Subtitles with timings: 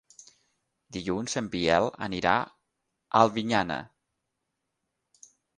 [0.97, 3.79] Dilluns en Biel anirà a Albinyana.